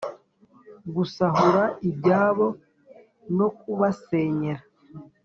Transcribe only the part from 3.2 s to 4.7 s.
no kubasenyera